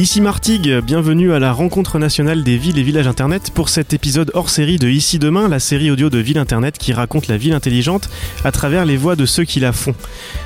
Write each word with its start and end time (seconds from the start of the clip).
Ici 0.00 0.22
Martigues, 0.22 0.80
bienvenue 0.82 1.34
à 1.34 1.38
la 1.38 1.52
rencontre 1.52 1.98
nationale 1.98 2.42
des 2.42 2.56
villes 2.56 2.78
et 2.78 2.82
villages 2.82 3.06
internet 3.06 3.50
pour 3.54 3.68
cet 3.68 3.92
épisode 3.92 4.30
hors 4.32 4.48
série 4.48 4.78
de 4.78 4.88
Ici 4.88 5.18
Demain, 5.18 5.46
la 5.46 5.58
série 5.58 5.90
audio 5.90 6.08
de 6.08 6.16
Ville 6.16 6.38
Internet 6.38 6.78
qui 6.78 6.94
raconte 6.94 7.28
la 7.28 7.36
ville 7.36 7.52
intelligente 7.52 8.08
à 8.42 8.50
travers 8.50 8.86
les 8.86 8.96
voix 8.96 9.14
de 9.14 9.26
ceux 9.26 9.44
qui 9.44 9.60
la 9.60 9.72
font. 9.72 9.94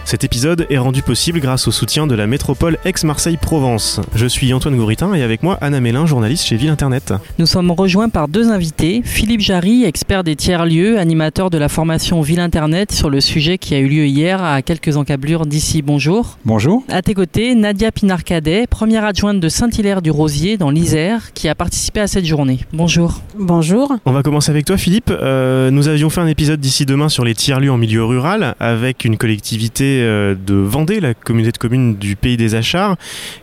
Cet 0.05 0.25
épisode 0.25 0.67
est 0.71 0.79
rendu 0.79 1.03
possible 1.03 1.39
grâce 1.39 1.69
au 1.69 1.71
soutien 1.71 2.09
de 2.09 2.17
la 2.17 2.27
métropole 2.27 2.79
Aix-Marseille-Provence. 2.85 4.01
Je 4.17 4.27
suis 4.27 4.53
Antoine 4.53 4.75
Gouritin 4.75 5.14
et 5.14 5.23
avec 5.23 5.45
moi 5.45 5.57
Anna 5.61 5.80
Mélin, 5.80 6.05
journaliste 6.05 6.46
chez 6.46 6.57
Ville 6.57 6.71
Internet. 6.71 7.14
Nous 7.39 7.46
sommes 7.46 7.71
rejoints 7.71 8.09
par 8.09 8.27
deux 8.27 8.50
invités, 8.50 9.02
Philippe 9.05 9.41
Jarry, 9.41 9.84
expert 9.84 10.25
des 10.25 10.34
tiers-lieux, 10.34 10.98
animateur 10.98 11.50
de 11.50 11.59
la 11.59 11.68
formation 11.68 12.23
Ville 12.23 12.41
Internet 12.41 12.91
sur 12.91 13.09
le 13.09 13.21
sujet 13.21 13.59
qui 13.59 13.77
a 13.77 13.79
eu 13.79 13.87
lieu 13.87 14.07
hier 14.07 14.43
à 14.43 14.62
quelques 14.62 14.97
encablures 14.97 15.47
d'ici. 15.47 15.80
Bonjour. 15.80 16.39
Bonjour. 16.45 16.83
À 16.89 17.02
tes 17.02 17.15
côtés, 17.15 17.55
Nadia 17.55 17.93
Pinarcadet, 17.93 18.66
première 18.66 19.05
adjointe 19.05 19.44
de 19.44 19.44
Saint-Hilaire-du-Rosier 19.48 20.57
dans 20.57 20.71
l'Isère, 20.71 21.33
qui 21.33 21.48
a 21.48 21.55
participé 21.55 22.01
à 22.01 22.07
cette 22.07 22.25
journée. 22.25 22.61
Bonjour. 22.73 23.21
Bonjour. 23.39 23.93
On 24.05 24.12
va 24.12 24.23
commencer 24.23 24.51
avec 24.51 24.65
toi 24.65 24.77
Philippe. 24.77 25.11
Euh, 25.11 25.71
nous 25.71 25.89
avions 25.89 26.11
fait 26.11 26.21
un 26.21 26.27
épisode 26.27 26.61
d'ici 26.61 26.87
demain 26.87 27.09
sur 27.09 27.25
les 27.25 27.35
tiers-lieux 27.35 27.73
en 27.73 27.79
milieu 27.79 28.05
rural 28.05 28.55
avec 28.61 29.05
une 29.05 29.16
collectivité 29.16 30.01
euh, 30.02 30.35
de 30.35 30.55
Vendée, 30.55 31.01
la 31.01 31.15
communauté 31.15 31.52
de 31.52 31.59
communes 31.59 31.97
du 31.97 32.16
pays 32.16 32.37
des 32.37 32.55
Achards, 32.55 32.97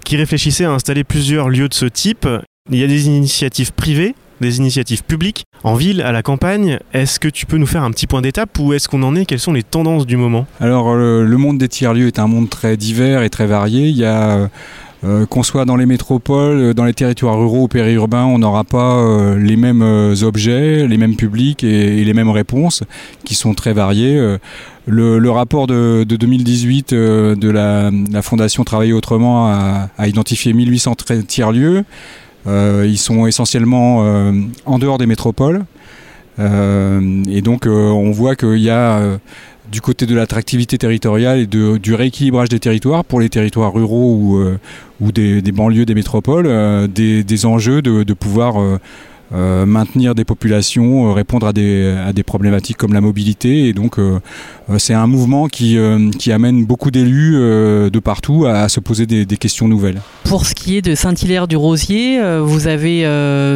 qui 0.04 0.18
réfléchissait 0.18 0.66
à 0.66 0.72
installer 0.72 1.04
plusieurs 1.04 1.50
lieux 1.50 1.70
de 1.70 1.74
ce 1.74 1.86
type. 1.86 2.28
Il 2.72 2.78
y 2.78 2.84
a 2.84 2.88
des 2.88 3.08
initiatives 3.08 3.74
privées, 3.74 4.16
des 4.40 4.58
initiatives 4.58 5.04
publiques, 5.04 5.44
en 5.64 5.76
ville, 5.76 6.02
à 6.02 6.12
la 6.12 6.24
campagne. 6.24 6.80
Est-ce 6.94 7.20
que 7.20 7.28
tu 7.28 7.46
peux 7.46 7.58
nous 7.58 7.68
faire 7.68 7.84
un 7.84 7.92
petit 7.92 8.08
point 8.08 8.22
d'étape? 8.22 8.58
Où 8.60 8.74
est-ce 8.74 8.88
qu'on 8.88 9.04
en 9.04 9.16
est? 9.16 9.26
Quelles 9.26 9.40
sont 9.40 9.54
les 9.54 9.64
tendances 9.64 10.06
du 10.06 10.18
moment? 10.18 10.48
Alors 10.60 10.96
le, 10.96 11.26
le 11.26 11.38
monde 11.38 11.58
des 11.58 11.68
tiers-lieux 11.68 12.08
est 12.08 12.20
un 12.20 12.28
monde 12.28 12.50
très 12.50 12.78
divers 12.78 13.24
et 13.24 13.30
très 13.30 13.46
varié. 13.46 13.88
Il 13.88 13.98
y 13.98 14.06
a 14.06 14.50
euh, 15.04 15.26
qu'on 15.26 15.42
soit 15.42 15.66
dans 15.66 15.78
les 15.78 15.88
métropoles, 15.88 16.58
euh, 16.58 16.74
dans 16.76 16.86
les 16.86 16.94
territoires 16.94 17.38
ruraux 17.38 17.64
ou 17.64 17.68
périurbains, 17.68 18.26
on 18.26 18.38
n'aura 18.38 18.64
pas 18.64 18.98
euh, 18.98 19.36
les 19.36 19.56
mêmes 19.56 19.82
objets, 20.22 20.88
les 20.88 20.98
mêmes 20.98 21.16
publics 21.16 21.64
et, 21.64 22.04
les 22.04 22.14
mêmes 22.14 22.30
réponses 22.30 22.84
qui 23.26 23.34
sont 23.34 23.54
très 23.56 23.74
variées. 23.74 24.38
Le, 24.86 25.30
rapport 25.30 25.68
de, 25.68 26.04
de 26.04 26.16
2018 26.16 26.94
euh, 26.94 27.36
de 27.36 27.50
la, 27.50 27.92
Fondation 28.22 28.64
Travailler 28.64 28.94
Autrement 28.94 29.48
a, 29.48 29.90
a 29.98 30.08
identifié 30.08 30.54
1800 30.54 30.96
tiers-lieux. 31.28 31.84
Ils 32.48 32.98
sont 32.98 33.28
essentiellement 33.28 34.00
en 34.66 34.80
dehors 34.80 34.98
des 34.98 35.06
métropoles. 35.06 35.64
et 36.40 37.42
donc 37.44 37.68
on 37.68 38.12
voit 38.12 38.36
qu'il 38.36 38.58
y 38.58 38.72
a 38.72 39.20
du 39.72 39.80
côté 39.80 40.06
de 40.06 40.14
l'attractivité 40.14 40.78
territoriale 40.78 41.40
et 41.40 41.48
du 41.48 41.94
rééquilibrage 41.94 42.50
des 42.50 42.60
territoires 42.60 43.06
pour 43.06 43.22
les 43.22 43.30
territoires 43.30 43.74
ruraux 43.74 44.16
ou, 44.16 44.38
euh, 44.38 44.58
des, 45.12 45.52
banlieues 45.52 45.86
des 45.86 45.96
métropoles, 45.96 46.48
euh, 46.48 46.88
des, 46.88 47.46
enjeux 47.46 47.82
de, 47.82 48.14
pouvoir 48.14 48.62
euh, 49.34 49.66
maintenir 49.66 50.14
des 50.14 50.26
populations, 50.26 51.14
répondre 51.14 51.48
à 51.48 51.54
des, 51.54 52.24
problématiques 52.26 52.76
comme 52.76 52.94
la 52.94 53.00
mobilité. 53.00 53.70
Et 53.70 53.74
donc, 53.74 53.96
c'est 54.78 54.94
un 54.94 55.08
mouvement 55.08 55.48
qui, 55.48 55.78
amène 56.30 56.66
beaucoup 56.66 56.92
d'élus 56.92 57.36
de 57.36 58.00
partout 58.00 58.46
à, 58.46 58.64
à, 58.64 58.70
se 58.70 58.82
poser 58.82 59.06
des, 59.06 59.26
des, 59.26 59.38
questions 59.38 59.70
nouvelles. 59.70 60.02
Pour 60.26 60.46
ce 60.46 60.54
qui 60.54 60.76
est 60.76 60.82
de 60.82 60.96
Saint-Hilaire-du-Rosier, 60.96 62.20
vous 62.42 62.68
avez 62.68 63.06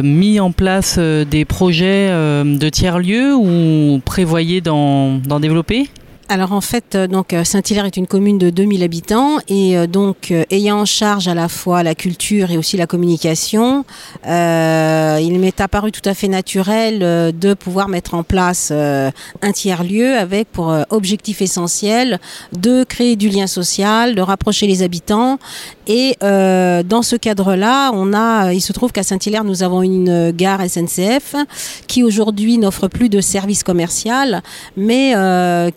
mis 0.02 0.40
en 0.40 0.50
place 0.50 0.98
des 0.98 1.44
projets 1.44 2.08
de 2.08 2.68
tiers-lieux 2.70 3.34
ou 3.36 4.00
prévoyez 4.02 4.62
d'en 4.62 5.20
développer? 5.40 5.90
Alors 6.28 6.52
en 6.52 6.60
fait, 6.60 6.94
euh, 6.94 7.06
donc 7.06 7.34
Saint-Hilaire 7.44 7.84
est 7.84 7.96
une 7.96 8.06
commune 8.06 8.38
de 8.38 8.50
2000 8.50 8.82
habitants 8.82 9.38
et 9.48 9.76
euh, 9.76 9.86
donc 9.86 10.30
euh, 10.30 10.44
ayant 10.50 10.80
en 10.80 10.84
charge 10.84 11.28
à 11.28 11.34
la 11.34 11.48
fois 11.48 11.82
la 11.82 11.94
culture 11.94 12.50
et 12.50 12.58
aussi 12.58 12.76
la 12.76 12.86
communication, 12.86 13.84
euh, 14.26 15.18
il 15.22 15.38
m'est 15.38 15.60
apparu 15.60 15.92
tout 15.92 16.06
à 16.08 16.14
fait 16.14 16.28
naturel 16.28 17.00
euh, 17.02 17.30
de 17.30 17.54
pouvoir 17.54 17.88
mettre 17.88 18.14
en 18.14 18.24
place 18.24 18.70
euh, 18.72 19.10
un 19.42 19.52
tiers-lieu 19.52 20.16
avec 20.16 20.50
pour 20.50 20.76
objectif 20.90 21.42
essentiel 21.42 22.18
de 22.52 22.84
créer 22.84 23.16
du 23.16 23.28
lien 23.28 23.46
social, 23.46 24.14
de 24.14 24.20
rapprocher 24.20 24.66
les 24.66 24.82
habitants 24.82 25.38
et 25.86 26.16
dans 26.20 27.02
ce 27.02 27.16
cadre-là, 27.16 27.90
on 27.92 28.12
a, 28.12 28.52
il 28.52 28.60
se 28.60 28.72
trouve 28.72 28.92
qu'à 28.92 29.02
Saint-Hilaire, 29.02 29.44
nous 29.44 29.62
avons 29.62 29.82
une 29.82 30.30
gare 30.30 30.60
SNCF 30.68 31.34
qui 31.86 32.02
aujourd'hui 32.02 32.58
n'offre 32.58 32.88
plus 32.88 33.08
de 33.08 33.20
service 33.20 33.62
commercial, 33.62 34.42
mais 34.76 35.14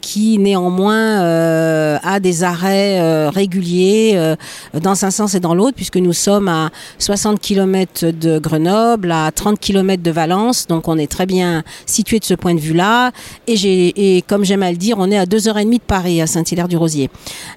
qui 0.02 0.38
néanmoins 0.38 1.22
euh, 1.22 1.98
a 2.04 2.20
des 2.20 2.44
arrêts 2.44 3.00
euh, 3.00 3.30
réguliers 3.30 4.14
euh, 4.16 4.36
dans 4.80 5.06
un 5.06 5.12
sens 5.12 5.36
et 5.36 5.40
dans 5.40 5.54
l'autre, 5.54 5.76
puisque 5.76 5.98
nous 5.98 6.14
sommes 6.14 6.48
à 6.48 6.70
60 7.00 7.40
km 7.40 8.08
de 8.12 8.40
Grenoble, 8.40 9.12
à 9.12 9.32
30 9.32 9.60
km 9.60 10.02
de 10.02 10.12
Valence, 10.12 10.68
donc 10.68 10.88
on 10.88 10.98
est 10.98 11.12
très 11.12 11.26
bien 11.26 11.64
situé 11.86 12.20
de 12.20 12.26
ce 12.26 12.34
point 12.34 12.54
de 12.54 12.60
vue-là. 12.60 13.12
Et, 13.48 14.18
et, 14.18 14.22
comme 14.24 14.44
j'aime 14.44 14.64
à 14.64 14.72
le 14.72 14.78
dire, 14.78 14.98
on 15.00 15.10
est 15.12 15.18
à 15.18 15.26
2h30 15.26 15.74
de 15.74 15.80
Paris, 15.80 16.22
à 16.22 16.28
Saint-Hilaire-du-Rosier. 16.28 17.10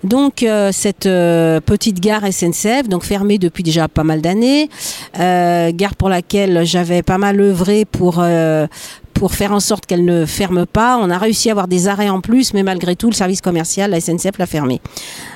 Donc 0.05 0.45
cette 0.73 1.05
petite 1.05 2.01
gare 2.01 2.23
SNCF, 2.31 2.42
donc 2.89 3.05
fermée 3.05 3.39
depuis 3.39 3.63
déjà 3.63 3.89
pas 3.89 4.05
mal 4.05 4.21
d'années, 4.21 4.69
gare 5.15 5.95
pour 5.97 6.09
laquelle 6.09 6.65
j'avais 6.65 7.03
pas 7.03 7.19
mal 7.19 7.41
œuvré 7.41 7.85
pour 7.85 8.23
pour 9.15 9.35
faire 9.35 9.53
en 9.53 9.61
sorte 9.61 9.87
qu'elle 9.87 10.05
ne 10.05 10.27
ferme 10.27 10.67
pas. 10.67 10.99
On 11.01 11.09
a 11.09 11.17
réussi 11.19 11.49
à 11.49 11.53
avoir 11.53 11.69
des 11.69 11.87
arrêts 11.87 12.09
en 12.09 12.21
plus, 12.21 12.55
mais 12.55 12.65
malgré 12.65 12.97
tout, 12.97 13.09
le 13.09 13.15
service 13.15 13.41
commercial, 13.41 13.93
la 13.93 14.01
SNCF 14.01 14.37
l'a 14.39 14.47
fermé. 14.47 14.81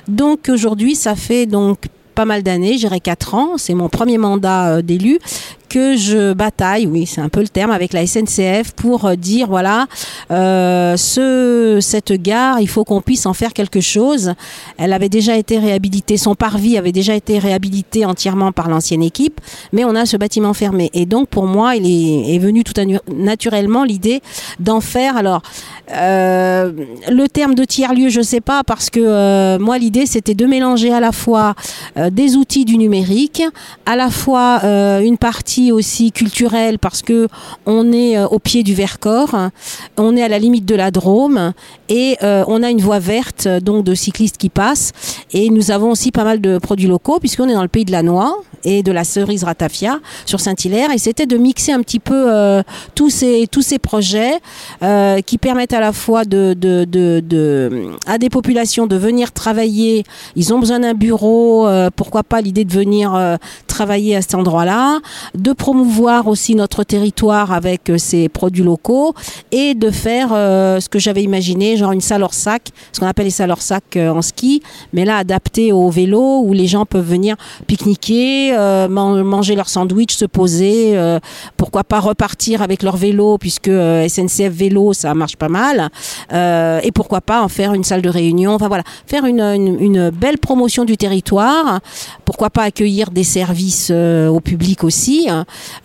Donc 0.09 0.49
aujourd'hui, 0.49 0.97
ça 0.97 1.15
fait 1.15 1.47
donc 1.47 1.78
pas 2.16 2.25
mal 2.25 2.43
d'années, 2.43 2.78
j'irai 2.78 2.99
4 2.99 3.34
ans, 3.34 3.59
c'est 3.59 3.75
mon 3.75 3.89
premier 3.89 4.19
mandat 4.19 4.83
d'élu, 4.83 5.19
que 5.69 5.97
je 5.97 6.32
bataille, 6.32 6.87
oui, 6.87 7.06
c'est 7.06 7.21
un 7.21 7.28
peu 7.28 7.41
le 7.41 7.49
terme, 7.49 7.71
avec 7.71 7.93
la 7.93 8.06
SNCF 8.06 8.72
pour 8.75 9.16
dire 9.16 9.49
voilà, 9.49 9.87
euh, 10.31 10.97
ce, 10.97 11.78
cette 11.81 12.12
gare, 12.12 12.60
il 12.60 12.69
faut 12.69 12.84
qu'on 12.84 13.00
puisse 13.00 13.27
en 13.27 13.34
faire 13.34 13.53
quelque 13.53 13.81
chose. 13.81 14.34
Elle 14.78 14.93
avait 14.93 15.09
déjà 15.09 15.37
été 15.37 15.59
réhabilitée, 15.59 16.16
son 16.16 16.34
parvis 16.34 16.77
avait 16.78 16.93
déjà 16.93 17.15
été 17.15 17.38
réhabilité 17.38 18.04
entièrement 18.04 18.53
par 18.53 18.69
l'ancienne 18.69 19.03
équipe, 19.03 19.41
mais 19.72 19.84
on 19.84 19.94
a 19.94 20.06
ce 20.06 20.16
bâtiment 20.16 20.54
fermé. 20.54 20.91
Et 20.94 21.06
donc 21.06 21.28
pour 21.28 21.47
moi, 21.47 21.77
il 21.77 21.87
est, 21.87 22.34
est 22.34 22.38
venu 22.38 22.65
tout 22.65 22.75
naturellement 23.09 23.84
l'idée 23.84 24.21
d'en 24.60 24.81
faire. 24.81 25.16
Alors, 25.16 25.43
euh, 25.93 26.72
le 27.09 27.28
terme 27.28 27.54
de 27.54 27.65
tiers-lieu, 27.65 28.09
je 28.09 28.21
sais 28.21 28.41
pas, 28.41 28.62
parce 28.65 28.91
que 28.91 29.00
euh, 29.00 29.59
moi, 29.59 29.78
l'idée, 29.78 30.06
c'était 30.06 30.34
de 30.34 30.47
mélanger 30.47 30.93
à 30.93 31.00
la 31.00 31.12
fois 31.12 31.54
euh, 31.97 32.10
des 32.10 32.37
outils 32.37 32.65
du 32.65 32.78
numérique, 32.78 33.43
à 33.84 33.97
la 33.97 34.10
fois 34.10 34.60
euh, 34.65 35.00
une 35.00 35.19
partie 35.19 35.56
aussi 35.72 36.12
culturelle, 36.12 36.78
parce 36.78 37.03
que 37.03 37.28
on 37.67 37.93
est 37.93 38.17
euh, 38.17 38.27
au 38.28 38.39
pied 38.39 38.62
du 38.62 38.75
Vercors, 38.75 39.34
on 39.97 40.17
est 40.17 40.22
à 40.22 40.28
la 40.28 40.39
limite 40.39 40.65
de 40.65 40.75
la 40.75 40.91
Drôme, 40.91 41.53
et 41.89 42.17
on 42.22 42.62
a 42.62 42.71
une 42.71 42.81
voie 42.81 42.99
verte, 42.99 43.47
donc 43.62 43.84
de 43.84 43.95
cyclistes 43.95 44.39
qui 44.39 44.49
passent, 44.49 44.93
et 45.33 45.50
nous 45.50 45.71
avons 45.71 45.91
aussi 45.91 46.11
pas 46.11 46.25
mal 46.25 46.41
de 46.41 46.59
produits 46.59 46.89
locaux, 46.89 47.19
puisqu'on 47.21 47.49
est 47.49 47.55
dans 47.55 47.62
le 47.62 47.69
pays 47.69 47.84
de 47.84 47.93
la 47.93 48.03
noix 48.03 48.37
et 48.65 48.83
de 48.83 48.91
la 48.91 49.05
cerise 49.05 49.45
ratafia 49.45 50.00
sur 50.25 50.41
Saint-Hilaire, 50.41 50.91
et 50.91 50.99
c'était 50.99 51.27
de 51.27 51.37
mixer 51.37 51.72
un 51.72 51.81
petit 51.81 52.00
peu 52.00 52.28
tous, 52.95 53.11
ces, 53.11 53.47
tous 53.50 53.62
ces 53.62 53.78
projets 53.78 54.34
qui 55.27 55.39
permettent 55.39 55.75
à 55.75 55.81
la 55.81 55.93
fois 55.93 56.25
de, 56.25 56.56
à 58.06 58.19
des 58.19 58.31
populations 58.31 58.87
de 58.87 58.97
venir 58.97 59.33
travailler. 59.33 60.05
Ils 60.34 60.53
ont 60.53 60.59
besoin 60.59 60.81
d'un 60.81 60.95
bureau. 60.95 61.66
Euh, 61.66 61.91
pourquoi 61.95 62.22
pas 62.22 62.41
l'idée 62.41 62.65
de 62.65 62.72
venir 62.72 63.15
euh, 63.15 63.37
travailler 63.76 64.16
à 64.16 64.22
cet 64.22 64.34
endroit-là, 64.34 65.00
de 65.34 65.53
promouvoir 65.53 66.28
aussi 66.28 66.54
notre 66.54 66.82
territoire 66.82 67.53
avec 67.53 67.91
euh, 67.91 67.98
ses 67.98 68.28
produits 68.28 68.64
locaux 68.64 69.14
et 69.53 69.75
de 69.75 69.91
faire 69.91 70.31
euh, 70.32 70.81
ce 70.81 70.88
que 70.88 70.98
j'avais 70.98 71.22
imaginé, 71.22 71.76
genre 71.76 71.92
une 71.92 72.00
salle 72.00 72.22
hors 72.22 72.34
sac, 72.34 72.68
ce 72.92 73.01
qu'on 73.01 73.06
appelle 73.06 73.27
les 73.27 73.39
salles 73.41 73.51
hors 73.51 73.62
sac 73.62 73.84
en 73.97 74.22
ski, 74.22 74.62
mais 74.92 75.04
là 75.04 75.18
adapté 75.18 75.72
au 75.72 75.91
vélo 75.91 76.42
où 76.45 76.53
les 76.53 76.66
gens 76.66 76.86
peuvent 76.86 77.10
venir 77.16 77.36
pique-niquer, 77.66 78.53
man 78.89 79.22
manger 79.22 79.54
leur 79.54 79.68
sandwich, 79.68 80.15
se 80.15 80.24
poser, 80.24 80.98
pourquoi 81.56 81.84
pas 81.84 82.01
repartir 82.01 82.62
avec 82.62 82.83
leur 82.83 82.97
vélo 82.97 83.39
puisque 83.39 83.71
SNCF 84.09 84.53
vélo 84.53 84.92
ça 84.92 85.15
marche 85.15 85.36
pas 85.36 85.48
mal. 85.48 85.91
Euh, 86.33 86.80
et 86.83 86.92
pourquoi 86.92 87.21
pas 87.21 87.42
en 87.42 87.48
faire 87.48 87.74
une 87.74 87.84
salle 87.84 88.03
de 88.03 88.09
réunion. 88.09 88.54
Enfin 88.54 88.68
voilà, 88.68 88.84
faire 89.06 89.24
une, 89.27 89.41
une 89.41 90.10
belle 90.10 90.39
promotion 90.39 90.84
du 90.84 90.97
territoire. 90.97 91.80
Pourquoi 92.24 92.51
pas 92.51 92.62
accueillir 92.62 93.10
des 93.10 93.24
services 93.24 93.66
euh, 93.91 94.28
au 94.28 94.41
public 94.41 94.84
aussi. 94.84 95.28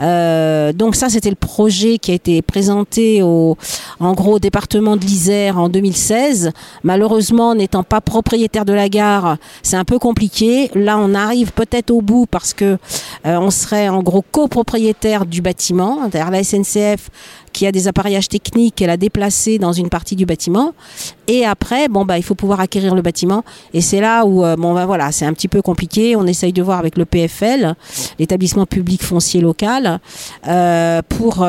Euh, 0.02 0.74
donc 0.74 0.96
ça, 0.96 1.10
c'était 1.10 1.30
le 1.30 1.36
projet 1.36 1.98
qui 1.98 2.12
a 2.12 2.14
été 2.14 2.42
présenté 2.42 3.22
au, 3.22 3.58
en 4.00 4.14
gros, 4.14 4.36
au 4.36 4.40
département 4.40 4.98
de 4.98 5.06
l'Isère 5.06 5.58
en 5.58 5.70
2016. 5.70 6.52
Malheureusement, 6.84 7.56
n'étant 7.56 7.84
pas 7.84 8.02
propriétaire 8.02 8.66
de 8.66 8.74
la 8.74 8.90
gare, 8.90 9.38
c'est 9.64 9.78
un 9.78 9.86
peu 9.86 10.00
compliqué. 10.00 10.70
Là, 10.76 10.98
on 10.98 11.14
arrive 11.14 11.52
peut-être 11.54 11.92
au 11.92 12.02
bout 12.02 12.26
parce 12.30 12.54
que 12.54 12.78
euh, 13.26 13.38
on 13.38 13.52
serait 13.52 13.90
en 13.90 14.02
gros 14.02 14.24
copropriétaire 14.32 15.26
du 15.26 15.42
bâtiment. 15.42 16.08
D'ailleurs, 16.12 16.32
la 16.32 16.44
SNCF 16.44 17.10
qui 17.54 17.68
a 17.68 17.72
des 17.72 17.88
appareillages 17.88 18.30
techniques 18.30 18.76
qu'elle 18.76 18.90
a 18.90 18.98
déplacés 18.98 19.58
dans 19.58 19.74
une 19.74 19.90
partie 19.90 20.16
du 20.16 20.26
bâtiment. 20.26 20.74
Et 21.28 21.46
après, 21.46 21.88
bon, 21.88 22.06
bah, 22.06 22.18
il 22.18 22.24
faut 22.24 22.36
pouvoir 22.36 22.60
acquérir 22.60 22.96
le 22.96 23.02
bâtiment. 23.02 23.44
Et 23.74 23.82
c'est 23.82 24.02
là 24.02 24.26
où, 24.26 24.44
bon, 24.58 24.74
bah, 24.74 24.86
voilà, 24.86 25.12
c'est 25.12 25.26
un 25.26 25.34
petit 25.34 25.48
peu 25.48 25.62
compliqué. 25.62 26.16
On 26.16 26.26
essaye 26.28 26.54
de 26.54 26.62
voir 26.62 26.80
avec 26.80 26.98
le 26.98 27.06
PFL, 27.06 27.76
l'établissement 28.20 28.66
public 28.66 29.04
foncier 29.04 29.42
local, 29.42 30.00
pour, 31.10 31.48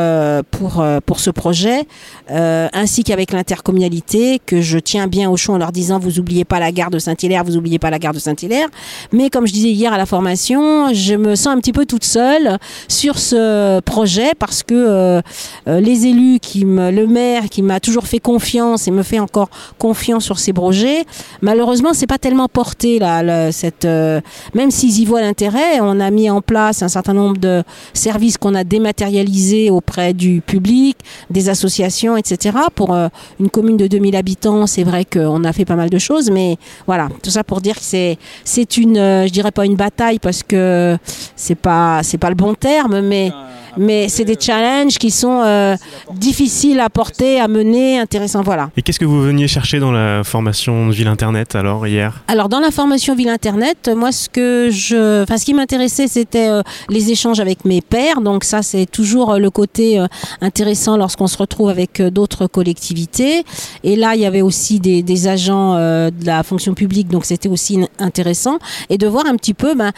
pour, 0.50 0.84
pour 1.06 1.20
ce 1.20 1.30
projet, 1.30 1.86
ainsi 2.28 3.04
qu'avec 3.04 3.32
l'intercommunalité, 3.32 4.40
que 4.44 4.60
je 4.60 4.78
tiens 4.78 5.06
bien 5.06 5.30
au 5.30 5.36
chaud 5.36 5.54
en 5.54 5.58
leur 5.58 5.72
disant, 5.72 5.98
vous 5.98 6.18
oubliez 6.18 6.44
pas 6.44 6.60
la 6.60 6.72
gare 6.72 6.90
de 6.90 6.98
Saint-Hilaire, 6.98 7.44
vous 7.44 7.56
oubliez 7.56 7.78
pas 7.78 7.90
la 7.90 7.98
gare 7.98 8.12
de 8.12 8.18
Saint-Hilaire. 8.18 8.68
Mais 9.12 9.30
comme 9.30 9.46
je 9.46 9.52
disais 9.52 9.70
hier 9.70 9.92
à 9.92 9.98
la 9.98 10.06
formation, 10.06 10.92
je 10.92 11.14
me 11.14 11.34
sens 11.34 11.48
un 11.48 11.58
petit 11.58 11.72
peu 11.72 11.86
toute 11.86 12.04
seule 12.04 12.58
sur 12.88 13.18
ce 13.18 13.80
projet 13.80 14.32
parce 14.38 14.62
que 14.62 14.74
euh, 14.74 15.20
euh, 15.68 15.80
les 15.92 16.06
élus, 16.06 16.38
qui 16.40 16.60
le 16.64 17.06
maire 17.06 17.48
qui 17.50 17.62
m'a 17.62 17.80
toujours 17.80 18.06
fait 18.06 18.18
confiance 18.18 18.88
et 18.88 18.90
me 18.90 19.02
fait 19.02 19.18
encore 19.18 19.50
confiance 19.78 20.24
sur 20.24 20.38
ces 20.38 20.52
projets, 20.52 21.04
malheureusement, 21.40 21.92
c'est 21.92 22.06
pas 22.06 22.18
tellement 22.18 22.48
porté 22.48 22.98
là. 22.98 23.52
cette, 23.52 23.84
euh, 23.84 24.20
même 24.54 24.70
s'ils 24.70 25.00
y 25.00 25.04
voient 25.04 25.20
l'intérêt, 25.20 25.80
on 25.80 26.00
a 26.00 26.10
mis 26.10 26.30
en 26.30 26.40
place 26.40 26.82
un 26.82 26.88
certain 26.88 27.14
nombre 27.14 27.36
de 27.36 27.62
services 27.92 28.38
qu'on 28.38 28.54
a 28.54 28.64
dématérialisés 28.64 29.70
auprès 29.70 30.14
du 30.14 30.40
public, 30.40 30.96
des 31.30 31.48
associations, 31.48 32.16
etc. 32.16 32.56
Pour 32.74 32.94
une 33.40 33.50
commune 33.50 33.76
de 33.76 33.86
2000 33.86 34.16
habitants, 34.16 34.66
c'est 34.66 34.84
vrai 34.84 35.04
qu'on 35.04 35.44
a 35.44 35.52
fait 35.52 35.64
pas 35.64 35.76
mal 35.76 35.90
de 35.90 35.98
choses, 35.98 36.30
mais 36.30 36.56
voilà, 36.86 37.08
tout 37.22 37.30
ça 37.30 37.44
pour 37.44 37.60
dire 37.60 37.76
que 37.76 37.84
c'est 37.84 38.18
c'est 38.44 38.76
une, 38.76 38.96
je 38.96 39.30
dirais 39.30 39.50
pas 39.52 39.66
une 39.66 39.76
bataille 39.76 40.18
parce 40.18 40.42
que 40.42 40.96
c'est 41.36 41.54
pas 41.54 42.02
c'est 42.02 42.18
pas 42.18 42.30
le 42.30 42.34
bon 42.34 42.54
terme, 42.54 43.00
mais 43.00 43.32
mais 43.76 44.08
c'est 44.08 44.24
des 44.24 44.36
challenges 44.38 44.98
qui 44.98 45.10
sont 45.10 45.40
euh, 45.42 45.76
difficiles 46.14 46.80
à 46.80 46.90
porter, 46.90 47.40
à 47.40 47.48
mener, 47.48 47.98
intéressants. 47.98 48.42
Voilà. 48.42 48.70
Et 48.76 48.82
qu'est-ce 48.82 48.98
que 48.98 49.04
vous 49.04 49.22
veniez 49.22 49.48
chercher 49.48 49.78
dans 49.78 49.92
la 49.92 50.24
formation 50.24 50.88
Ville 50.90 51.08
Internet 51.08 51.54
alors 51.54 51.86
hier? 51.86 52.22
Alors 52.28 52.48
dans 52.48 52.60
la 52.60 52.70
formation 52.70 53.14
Ville 53.14 53.28
Internet, 53.28 53.90
moi 53.96 54.12
ce 54.12 54.28
que 54.28 54.68
je, 54.70 55.22
enfin 55.22 55.38
ce 55.38 55.44
qui 55.44 55.54
m'intéressait 55.54 56.08
c'était 56.08 56.48
euh, 56.48 56.62
les 56.88 57.10
échanges 57.10 57.40
avec 57.40 57.64
mes 57.64 57.80
pairs. 57.80 58.20
Donc 58.20 58.44
ça 58.44 58.62
c'est 58.62 58.86
toujours 58.86 59.32
euh, 59.32 59.38
le 59.38 59.50
côté 59.50 60.04
intéressant 60.40 60.96
lorsqu'on 60.96 61.26
se 61.26 61.38
retrouve 61.38 61.68
avec 61.68 62.02
d'autres 62.02 62.46
collectivités. 62.46 63.44
Et 63.84 63.96
là 63.96 64.14
il 64.14 64.20
y 64.20 64.26
avait 64.26 64.42
aussi 64.42 64.80
des, 64.80 65.02
des 65.02 65.28
agents 65.28 65.74
de 65.74 66.26
la 66.26 66.42
fonction 66.42 66.74
publique, 66.74 67.08
donc 67.08 67.24
c'était 67.24 67.48
aussi 67.48 67.78
intéressant 67.98 68.58
et 68.90 68.98
de 68.98 69.06
voir 69.06 69.26
un 69.26 69.36
petit 69.36 69.54
peu, 69.54 69.74
ben, 69.74 69.92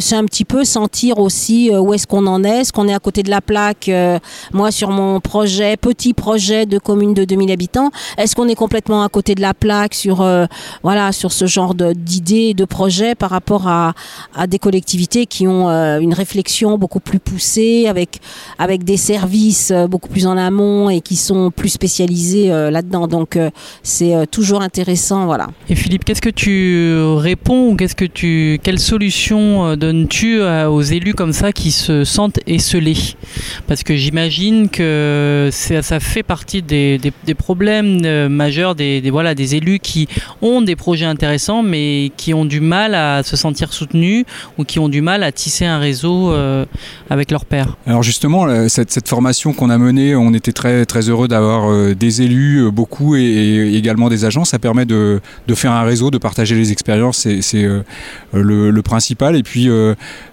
c'est 0.00 0.16
un 0.16 0.24
petit 0.24 0.44
peu 0.44 0.64
sentir 0.64 1.18
aussi 1.18 1.70
où 1.70 1.94
est-ce 1.94 2.06
qu'on 2.06 2.26
en 2.26 2.44
est 2.44 2.64
qu'on 2.74 2.88
est 2.88 2.94
à 2.94 2.98
côté 2.98 3.22
de 3.22 3.30
la 3.30 3.40
plaque 3.40 3.88
euh, 3.88 4.18
Moi, 4.52 4.70
sur 4.70 4.90
mon 4.90 5.20
projet, 5.20 5.76
petit 5.78 6.12
projet 6.12 6.66
de 6.66 6.78
commune 6.78 7.14
de 7.14 7.24
2000 7.24 7.50
habitants, 7.50 7.90
est-ce 8.18 8.34
qu'on 8.34 8.48
est 8.48 8.54
complètement 8.54 9.02
à 9.02 9.08
côté 9.08 9.34
de 9.34 9.40
la 9.40 9.54
plaque 9.54 9.94
sur, 9.94 10.20
euh, 10.20 10.44
voilà, 10.82 11.12
sur 11.12 11.32
ce 11.32 11.46
genre 11.46 11.74
d'idées, 11.74 12.52
de, 12.52 12.58
de 12.58 12.64
projets 12.66 13.14
par 13.14 13.30
rapport 13.30 13.68
à, 13.68 13.94
à 14.34 14.46
des 14.46 14.58
collectivités 14.58 15.26
qui 15.26 15.46
ont 15.46 15.70
euh, 15.70 16.00
une 16.00 16.12
réflexion 16.12 16.76
beaucoup 16.76 17.00
plus 17.00 17.20
poussée, 17.20 17.86
avec, 17.86 18.20
avec 18.58 18.84
des 18.84 18.96
services 18.96 19.72
beaucoup 19.88 20.08
plus 20.08 20.26
en 20.26 20.36
amont 20.36 20.90
et 20.90 21.00
qui 21.00 21.16
sont 21.16 21.50
plus 21.50 21.68
spécialisés 21.68 22.48
là-dedans. 22.48 23.06
Donc, 23.06 23.38
c'est 23.82 24.26
toujours 24.30 24.62
intéressant. 24.62 25.26
Voilà. 25.26 25.48
Et 25.68 25.76
Philippe, 25.76 26.04
qu'est-ce 26.04 26.22
que 26.22 26.30
tu 26.30 26.98
réponds 27.16 27.70
ou 27.70 27.76
qu'est-ce 27.76 27.94
que 27.94 28.04
tu, 28.04 28.58
quelle 28.62 28.80
solution 28.80 29.76
donnes-tu 29.76 30.42
aux 30.42 30.82
élus 30.82 31.14
comme 31.14 31.32
ça 31.32 31.52
qui 31.52 31.70
se 31.70 32.04
sentent 32.04 32.40
parce 33.66 33.82
que 33.82 33.96
j'imagine 33.96 34.68
que 34.68 35.50
ça 35.52 36.00
fait 36.00 36.22
partie 36.22 36.62
des, 36.62 36.98
problèmes 37.36 38.00
euh, 38.04 38.28
majeurs 38.28 38.74
des, 38.74 39.02
voilà, 39.10 39.34
des 39.34 39.54
élus 39.54 39.78
qui 39.78 40.08
ont 40.42 40.62
des 40.62 40.76
projets 40.76 41.04
intéressants 41.04 41.62
mais 41.62 42.12
qui 42.16 42.34
ont 42.34 42.44
du 42.44 42.60
mal 42.60 42.94
à 42.94 43.22
se 43.22 43.36
sentir 43.36 43.72
soutenus 43.72 44.24
ou 44.58 44.64
qui 44.64 44.78
ont 44.78 44.88
du 44.88 45.00
mal 45.00 45.22
à 45.22 45.32
tisser 45.32 45.64
un 45.64 45.78
réseau 45.78 46.32
euh, 46.32 46.64
avec 47.10 47.30
leurs 47.30 47.44
pairs. 47.44 47.76
Alors 47.86 48.02
justement, 48.02 48.68
cette, 48.68 49.08
formation 49.08 49.52
qu'on 49.52 49.70
a 49.70 49.78
menée, 49.78 50.16
on 50.16 50.32
était 50.32 50.52
très, 50.52 50.86
très 50.86 51.08
heureux 51.08 51.28
d'avoir 51.28 51.70
euh, 51.70 51.94
des 51.94 52.22
élus, 52.22 52.70
beaucoup, 52.70 53.16
et, 53.16 53.74
également 53.74 54.08
des 54.08 54.24
agents. 54.24 54.44
Ça 54.44 54.58
permet 54.58 54.86
de, 54.86 55.20
faire 55.54 55.72
un 55.72 55.82
réseau, 55.82 56.10
de 56.10 56.18
partager 56.18 56.54
les 56.54 56.72
expériences, 56.72 57.28
c'est 57.40 57.66
le, 58.32 58.82
principal. 58.82 59.36
Et 59.36 59.42
puis, 59.42 59.68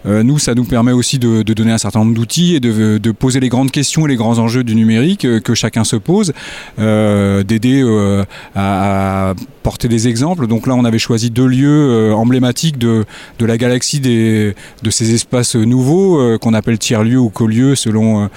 nous, 0.06 0.40
ça 0.40 0.54
nous 0.56 0.66
permet 0.66 0.92
aussi 0.92 1.20
de, 1.20 1.42
de 1.42 1.54
donner 1.54 1.72
un 1.72 1.78
certain 1.78 2.00
nombre 2.00 2.14
d'outils 2.22 2.56
et 2.56 2.60
de, 2.60 3.12
poser 3.12 3.40
les 3.40 3.50
grandes 3.50 3.72
questions 3.72 4.06
et 4.06 4.10
les 4.10 4.16
grands 4.16 4.38
enjeux 4.38 4.64
du 4.64 4.76
numérique 4.76 5.26
euh, 5.26 5.40
que 5.40 5.54
chacun 5.54 5.84
se 5.84 5.96
pose, 5.96 6.34
euh, 6.80 7.44
d'aider 7.44 7.82
euh, 7.84 8.24
à, 8.56 9.34
porter 9.64 9.88
des 9.88 10.08
exemples. 10.08 10.48
Donc 10.48 10.66
là, 10.66 10.76
on 10.76 10.86
avait 10.86 11.00
choisi 11.00 11.30
deux 11.30 11.46
lieux 11.46 12.14
emblématiques 12.16 12.80
de, 12.80 13.06
de 13.38 13.46
la 13.46 13.58
galaxie 13.58 14.00
des, 14.00 14.56
de 14.82 14.90
ces 14.90 15.14
espaces 15.14 15.56
nouveaux 15.56 16.40
qu'on 16.40 16.56
appelle 16.56 16.80
tiers-lieux 16.80 17.20
ou 17.20 17.30
co-lieux 17.30 17.76
selon, 17.76 18.28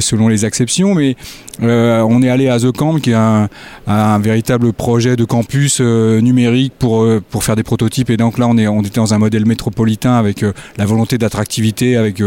selon 0.00 0.28
les 0.28 0.46
acceptions. 0.46 0.94
Mais 0.94 1.14
on 1.60 2.22
est 2.22 2.30
allé 2.30 2.48
à 2.48 2.58
The 2.58 2.72
Camp, 2.72 3.00
qui 3.00 3.10
est 3.10 3.14
un, 3.14 3.50
un 3.86 4.18
véritable 4.18 4.72
projet 4.72 5.14
de 5.14 5.26
campus 5.26 5.82
numérique 5.82 6.72
pour, 6.78 7.06
pour 7.28 7.44
faire 7.44 7.56
des 7.56 7.64
prototypes. 7.64 8.08
Et 8.08 8.16
donc 8.16 8.38
là, 8.38 8.48
on, 8.48 8.56
est, 8.56 8.66
on 8.66 8.80
était 8.80 9.00
dans 9.00 9.12
un 9.12 9.18
modèle 9.18 9.44
métropolitain 9.44 10.14
avec 10.14 10.42
la 10.78 10.86
volonté 10.86 11.18
d'attractivité, 11.18 11.98
avec 11.98 12.22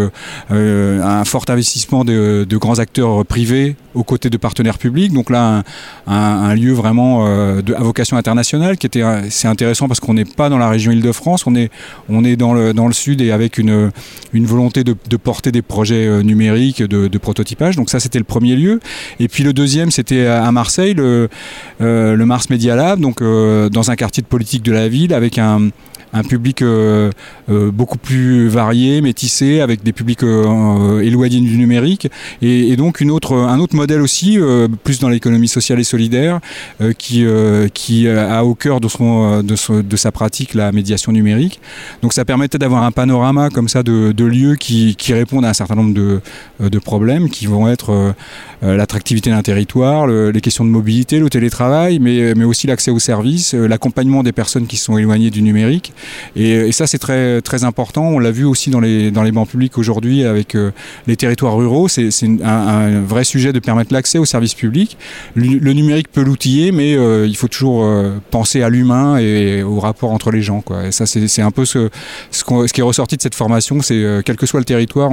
un 1.02 1.26
fort 1.26 1.46
investissement 1.50 2.04
de, 2.06 2.46
grands 2.58 2.80
acteurs 2.80 3.26
privés 3.26 3.76
aux 3.94 4.04
côtés 4.04 4.30
de 4.30 4.38
partenaires 4.38 4.78
publics. 4.78 5.14
Donc 5.14 5.30
là, 5.30 5.64
un, 6.08 6.56
lieu 6.56 6.74
vraiment 6.74 7.26
euh, 7.28 7.62
de, 7.62 7.74
à 7.74 7.82
vocation 7.82 8.18
internationale 8.18 8.78
qui 8.78 8.86
était 8.86 9.04
c'est 9.30 9.48
intéressant 9.48 9.88
parce 9.88 10.00
qu'on 10.00 10.14
n'est 10.14 10.26
pas 10.26 10.50
dans 10.50 10.58
la 10.58 10.70
région 10.70 10.92
Île-de-France, 10.92 11.48
on 11.48 11.56
est, 11.56 11.72
on 12.10 12.24
est 12.24 12.36
dans, 12.36 12.54
le, 12.54 12.74
dans 12.74 12.88
le 12.88 12.94
sud 12.94 13.22
et 13.22 13.32
avec 13.32 13.58
une, 13.58 13.92
une 14.34 14.46
volonté 14.46 14.84
de, 14.84 14.94
porter 15.18 15.52
des 15.52 15.62
projets 15.62 16.08
euh, 16.08 16.22
numériques 16.22 16.84
de, 16.84 17.18
prototypage. 17.18 17.76
Donc 17.78 17.90
ça, 17.90 18.00
c'était 18.00 18.20
le 18.20 18.26
premier 18.26 18.56
lieu. 18.56 18.80
Et 19.20 19.28
puis 19.28 19.44
le 19.44 19.54
deuxième, 19.54 19.90
c'était 19.90 20.28
à 20.28 20.52
Marseille, 20.52 20.94
le, 20.94 21.30
le 21.80 22.26
Mars 22.26 22.50
Media 22.50 22.76
Lab, 22.76 23.00
donc 23.00 23.22
dans 23.22 23.92
un 23.92 23.96
quartier 23.96 24.22
de 24.22 24.28
politique 24.28 24.62
de 24.64 24.72
la 24.72 24.88
ville 24.90 25.14
avec 25.14 25.38
un 25.38 25.70
un 26.14 26.24
public 26.24 26.62
euh, 26.62 27.12
euh, 27.50 27.72
beaucoup 27.72 27.98
plus 27.98 28.48
varié, 28.48 29.02
métissé, 29.02 29.60
avec 29.60 29.84
des 29.84 29.92
publics 29.92 30.24
euh, 30.24 31.02
éloignés 31.02 31.42
du 31.42 31.58
numérique, 31.58 32.08
et, 32.42 32.76
donc 32.76 33.02
une 33.02 33.12
autre, 33.12 33.36
un 33.36 33.60
autre 33.60 33.76
modèle 33.76 34.02
aussi, 34.02 34.38
plus 34.84 35.00
dans 35.00 35.10
l'économie 35.10 35.48
sociale 35.48 35.80
et 35.80 35.84
solidaire, 35.84 36.40
qui, 36.98 37.26
qui 37.74 38.08
a 38.08 38.44
au 38.44 38.54
cœur 38.54 38.82
de, 38.82 39.42
de, 39.82 39.96
sa 39.96 40.12
pratique 40.12 40.54
la 40.54 40.72
médiation 40.72 41.12
numérique. 41.12 41.60
Donc 42.02 42.14
ça 42.14 42.26
permettait 42.26 42.58
d'avoir 42.58 42.84
un 42.84 42.92
panorama 42.92 43.50
comme 43.50 43.70
ça 43.70 43.82
de, 43.84 44.24
lieux 44.26 44.56
qui, 44.56 44.96
répondent 45.10 45.46
à 45.46 45.50
un 45.50 45.54
certain 45.54 45.76
nombre 45.76 45.94
de, 45.94 46.20
de 46.60 46.80
problèmes, 46.80 47.30
qui 47.30 47.46
vont 47.46 47.70
être 47.70 48.14
l'attractivité 48.62 49.30
d'un 49.30 49.42
territoire, 49.42 50.08
les 50.08 50.42
questions 50.42 50.66
de 50.66 50.70
mobilité, 50.70 51.20
le 51.20 51.30
télétravail, 51.30 52.00
mais, 52.00 52.34
mais 52.36 52.44
aussi 52.44 52.68
l'accès 52.68 52.92
aux 52.92 53.00
services, 53.00 53.54
l'accompagnement 53.54 54.24
des 54.24 54.34
personnes 54.34 54.68
qui 54.68 54.78
sont 54.78 54.98
éloignées 54.98 55.30
du 55.30 55.42
numérique, 55.42 55.94
et, 56.36 56.72
ça, 56.72 56.88
c'est 56.88 56.98
très, 56.98 57.42
très 57.42 57.64
important. 57.64 58.04
On 58.04 58.20
l'a 58.20 58.32
vu 58.32 58.46
aussi 58.46 58.70
dans 58.70 58.80
les, 58.80 59.12
dans 59.12 59.24
les 59.24 59.32
bancs 59.32 59.48
publics 59.48 59.78
aujourd'hui 59.78 60.24
avec 60.24 60.56
euh, 60.56 60.72
les 61.08 61.16
territoires 61.16 61.56
ruraux. 61.56 61.88
C'est 61.88 62.10
un, 62.44 63.02
vrai 63.02 63.24
sujet 63.24 63.54
de 63.54 63.60
permettre 63.60 63.94
l'accès 63.94 64.18
aux 64.18 64.26
services 64.26 64.54
publics. 64.54 64.98
Le, 65.36 65.74
numérique 65.74 66.12
peut 66.12 66.24
l'outiller, 66.24 66.72
mais 66.72 66.96
euh, 66.96 67.28
il 67.28 67.36
faut 67.36 67.48
toujours 67.48 67.84
euh, 67.84 68.18
penser 68.32 68.62
à 68.62 68.70
l'humain 68.70 69.18
et 69.18 69.64
au 69.64 69.80
rapport 69.80 70.12
entre 70.12 70.32
les 70.32 70.42
gens. 70.42 70.64
Et 70.86 70.92
ça, 70.92 71.06
c'est 71.06 71.42
un 71.42 71.52
peu 71.52 71.66
ce, 71.66 71.90
ce, 72.32 72.44
ce, 72.44 72.74
qui 72.74 72.82
est 72.82 72.84
ressorti 72.84 73.18
de 73.18 73.22
cette 73.22 73.36
formation. 73.36 73.82
C'est 73.82 74.22
quel 74.26 74.36
que 74.36 74.46
soit 74.46 74.60
le 74.60 74.66
territoire, 74.66 75.12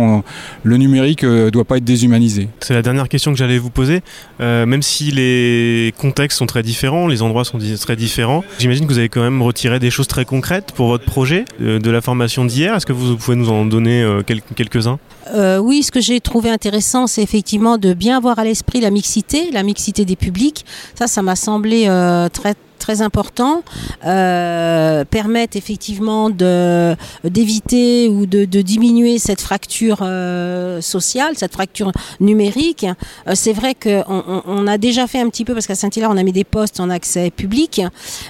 le 0.62 0.76
numérique 0.76 1.24
ne 1.24 1.50
doit 1.50 1.64
pas 1.64 1.78
être 1.78 1.84
déshumanisé. 1.84 2.48
C'est 2.60 2.74
la 2.74 2.82
dernière 2.82 3.08
question 3.08 3.32
que 3.32 3.38
j'allais 3.38 3.58
vous 3.58 3.70
poser. 3.70 4.00
même 4.40 4.82
si 4.82 5.10
les 5.10 5.92
contextes 5.98 6.38
sont 6.38 6.46
très 6.46 6.62
différents, 6.62 7.06
les 7.06 7.22
endroits 7.22 7.44
sont 7.44 7.58
très 7.80 7.96
différents, 7.96 8.44
j'imagine 8.58 8.86
que 8.86 8.92
vous 8.92 8.98
avez 8.98 9.08
quand 9.08 9.22
même 9.22 9.42
retiré 9.42 9.78
des 9.78 9.90
choses 9.90 10.08
très 10.08 10.24
concrètes 10.24 10.71
pour 10.72 10.88
votre 10.88 11.04
projet 11.04 11.44
euh, 11.60 11.78
de 11.78 11.90
la 11.90 12.00
formation 12.00 12.44
d'hier. 12.44 12.74
Est-ce 12.74 12.86
que 12.86 12.92
vous 12.92 13.16
pouvez 13.16 13.36
nous 13.36 13.50
en 13.50 13.64
donner 13.64 14.02
euh, 14.02 14.22
quelques-uns? 14.22 14.98
Euh, 15.34 15.58
Oui, 15.58 15.82
ce 15.82 15.90
que 15.90 16.00
j'ai 16.00 16.20
trouvé 16.20 16.50
intéressant, 16.50 17.06
c'est 17.06 17.22
effectivement 17.22 17.78
de 17.78 17.94
bien 17.94 18.16
avoir 18.16 18.38
à 18.38 18.44
l'esprit 18.44 18.80
la 18.80 18.90
mixité, 18.90 19.50
la 19.50 19.62
mixité 19.62 20.04
des 20.04 20.16
publics. 20.16 20.64
Ça, 20.94 21.06
ça 21.06 21.22
m'a 21.22 21.36
semblé 21.36 21.86
très 22.32 22.54
très 22.82 23.00
important, 23.00 23.62
euh, 24.04 25.04
effectivement 25.54 26.30
d'éviter 26.30 28.08
ou 28.08 28.26
de, 28.26 28.44
diminuer 28.44 29.18
cette 29.18 29.40
fracture 29.40 30.00
euh, 30.02 30.80
sociale, 30.80 31.34
cette 31.36 31.52
fracture 31.52 31.92
numérique. 32.20 32.84
Euh, 33.28 33.32
c'est 33.34 33.52
vrai 33.52 33.74
qu'on 33.74 34.42
on, 34.46 34.66
a 34.66 34.78
déjà 34.78 35.06
fait 35.06 35.20
un 35.20 35.28
petit 35.28 35.44
peu 35.44 35.54
parce 35.54 35.66
qu'à 35.66 35.76
Saint-Hilaire 35.76 36.10
on 36.10 36.16
a 36.16 36.22
mis 36.22 36.32
des 36.32 36.44
postes 36.44 36.80
en 36.80 36.90
accès 36.90 37.30
public, 37.30 37.82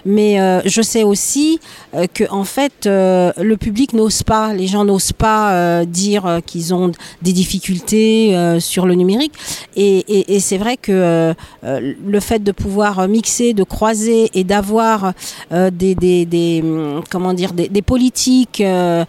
mais 0.04 0.40
euh, 0.40 0.60
je 0.66 0.82
sais 0.82 1.02
aussi 1.02 1.58
euh, 1.94 2.06
que 2.12 2.24
en 2.30 2.44
fait 2.44 2.86
le 2.86 3.54
public 3.56 3.94
n'ose 3.94 4.22
pas, 4.22 4.52
les 4.52 4.66
gens 4.66 4.84
n'osent 4.84 5.12
pas 5.12 5.84
dire 5.86 6.40
qu'ils 6.44 6.74
ont 6.74 6.81
des 7.22 7.32
difficultés 7.32 8.36
sur 8.60 8.86
le 8.86 8.94
numérique, 8.94 9.32
et, 9.76 10.40
c'est 10.40 10.58
vrai 10.58 10.76
que 10.76 11.34
le 11.62 12.20
fait 12.20 12.42
de 12.42 12.52
pouvoir 12.52 13.06
mixer, 13.08 13.52
de 13.54 13.64
croiser 13.64 14.30
et 14.34 14.44
d'avoir 14.44 15.12
euh, 15.52 15.70
des, 15.70 16.60
hum, 16.62 17.02
comment 17.10 17.34
dire, 17.34 17.52
des, 17.52 17.82
politiques 17.82 18.60
euh, 18.60 19.04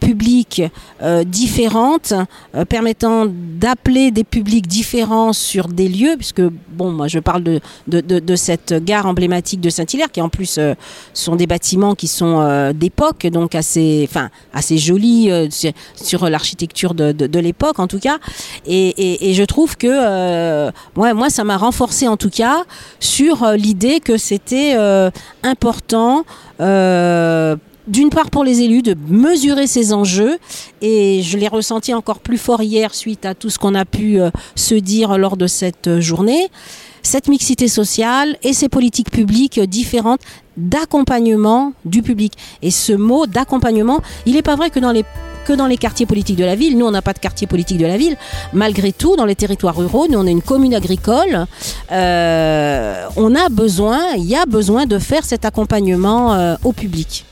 publiques 0.00 0.62
euh, 1.02 1.24
différentes, 1.24 2.12
permettant 2.68 3.26
d'appeler 3.26 4.10
des 4.10 4.24
publics 4.24 4.66
différents 4.66 5.32
sur 5.32 5.68
des 5.68 5.88
lieux, 5.88 6.14
puisque, 6.16 6.42
bon, 6.42 6.90
moi 6.90 7.08
je 7.08 7.18
parle 7.18 7.42
de, 7.42 7.60
de 7.86 8.36
cette 8.36 8.74
gare 8.84 9.06
emblématique 9.06 9.60
de 9.60 9.70
Saint-Hilaire, 9.70 10.10
qui 10.12 10.20
en 10.20 10.28
plus 10.28 10.58
sont 11.14 11.36
des 11.36 11.46
bâtiments 11.46 11.94
qui 11.94 12.08
sont 12.08 12.72
d'époque, 12.74 13.26
donc 13.26 13.54
assez, 13.54 14.06
enfin, 14.08 14.30
assez 14.52 14.78
jolis 14.78 15.30
sur 15.96 16.28
l'architecture 16.28 16.94
de, 16.94 17.17
de, 17.26 17.38
l'époque 17.38 17.78
en 17.78 17.86
tout 17.86 17.98
cas. 17.98 18.18
Et, 18.66 19.30
et, 19.30 19.34
je 19.34 19.44
trouve 19.44 19.76
que, 19.76 20.68
ouais, 20.96 21.14
moi 21.14 21.30
ça 21.30 21.44
m'a 21.44 21.56
renforcé 21.56 22.08
en 22.08 22.16
tout 22.16 22.30
cas 22.30 22.64
sur 23.00 23.42
euh, 23.42 23.56
l'idée 23.56 24.00
que 24.00 24.16
c'était 24.16 24.74
euh, 24.76 25.10
important 25.42 26.24
euh, 26.60 27.56
d'une 27.86 28.10
part 28.10 28.30
pour 28.30 28.44
les 28.44 28.60
élus 28.60 28.82
de 28.82 28.94
mesurer 29.08 29.66
ces 29.66 29.92
enjeux. 29.92 30.38
Et 30.82 31.22
je 31.22 31.38
l'ai 31.38 31.48
ressenti 31.48 31.94
encore 31.94 32.20
plus 32.20 32.38
fort 32.38 32.62
hier 32.62 32.94
suite 32.94 33.24
à 33.24 33.34
tout 33.34 33.50
ce 33.50 33.58
qu'on 33.58 33.74
a 33.74 33.84
pu 33.84 34.20
euh, 34.20 34.30
se 34.54 34.74
dire 34.74 35.18
lors 35.18 35.36
de 35.36 35.46
cette 35.46 36.00
journée. 36.00 36.48
Cette 37.02 37.28
mixité 37.28 37.68
sociale 37.68 38.36
et 38.42 38.52
ces 38.52 38.68
politiques 38.68 39.10
publiques 39.10 39.60
différentes 39.60 40.20
d'accompagnement 40.56 41.72
du 41.84 42.02
public. 42.02 42.34
Et 42.60 42.70
ce 42.70 42.92
mot 42.92 43.26
d'accompagnement 43.26 44.00
il 44.26 44.34
n'est 44.34 44.42
pas 44.42 44.56
vrai 44.56 44.70
que 44.70 44.80
dans 44.80 44.92
les 44.92 45.04
que 45.48 45.54
dans 45.54 45.66
les 45.66 45.78
quartiers 45.78 46.04
politiques 46.04 46.36
de 46.36 46.44
la 46.44 46.54
ville. 46.54 46.76
Nous, 46.76 46.84
on 46.84 46.90
n'a 46.90 47.00
pas 47.00 47.14
de 47.14 47.18
quartier 47.18 47.46
politique 47.46 47.78
de 47.78 47.86
la 47.86 47.96
ville. 47.96 48.18
Malgré 48.52 48.92
tout, 48.92 49.16
dans 49.16 49.24
les 49.24 49.34
territoires 49.34 49.74
ruraux, 49.74 50.06
nous, 50.06 50.18
on 50.18 50.26
est 50.26 50.30
une 50.30 50.42
commune 50.42 50.74
agricole. 50.74 51.46
Euh, 51.90 53.06
on 53.16 53.34
a 53.34 53.48
besoin, 53.48 53.98
il 54.18 54.26
y 54.26 54.36
a 54.36 54.44
besoin 54.44 54.84
de 54.84 54.98
faire 54.98 55.24
cet 55.24 55.46
accompagnement 55.46 56.34
euh, 56.34 56.56
au 56.64 56.72
public. 56.72 57.24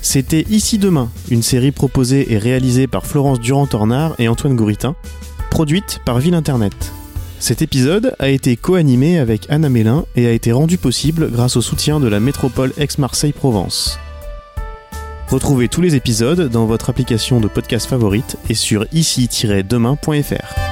C'était 0.00 0.46
Ici 0.48 0.78
Demain, 0.78 1.10
une 1.30 1.42
série 1.42 1.70
proposée 1.70 2.32
et 2.32 2.38
réalisée 2.38 2.86
par 2.86 3.04
Florence 3.04 3.40
Durand-Tornard 3.40 4.14
et 4.18 4.26
Antoine 4.26 4.56
Gouritin, 4.56 4.96
produite 5.50 6.00
par 6.06 6.18
Ville 6.18 6.34
Internet. 6.34 6.92
Cet 7.40 7.60
épisode 7.60 8.16
a 8.18 8.30
été 8.30 8.56
co-animé 8.56 9.18
avec 9.18 9.46
Anna 9.50 9.68
Mélin 9.68 10.06
et 10.16 10.26
a 10.26 10.32
été 10.32 10.50
rendu 10.50 10.78
possible 10.78 11.30
grâce 11.30 11.56
au 11.56 11.60
soutien 11.60 12.00
de 12.00 12.08
la 12.08 12.20
métropole 12.20 12.72
Aix-Marseille-Provence. 12.78 13.98
Retrouvez 15.32 15.70
tous 15.70 15.80
les 15.80 15.94
épisodes 15.94 16.50
dans 16.50 16.66
votre 16.66 16.90
application 16.90 17.40
de 17.40 17.48
podcast 17.48 17.88
favorite 17.88 18.36
et 18.50 18.54
sur 18.54 18.84
ici-demain.fr. 18.92 20.71